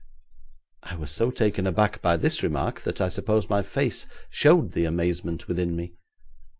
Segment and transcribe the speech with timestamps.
[0.81, 4.85] I was so taken aback by this remark that I suppose my face showed the
[4.85, 5.93] amazement within me.